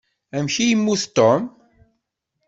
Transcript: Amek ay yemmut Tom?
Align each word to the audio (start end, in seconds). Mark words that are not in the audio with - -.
Amek 0.37 0.55
ay 0.63 0.69
yemmut 0.71 1.03
Tom? 1.15 1.43